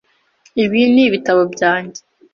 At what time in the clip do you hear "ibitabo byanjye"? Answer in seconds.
1.07-1.99